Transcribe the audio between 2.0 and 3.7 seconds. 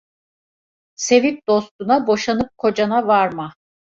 boşanıp kocana varma.